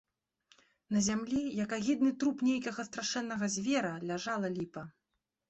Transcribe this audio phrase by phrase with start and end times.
[0.95, 4.87] На зямлі, як агідны труп нейкага страшэннага звера, ляжала ліпа.